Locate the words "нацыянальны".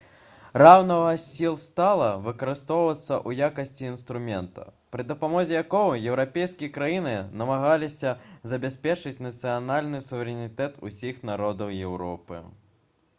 9.29-10.03